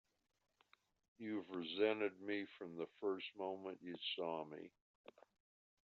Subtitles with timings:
[1.19, 4.71] You've resented me from the first moment you saw me!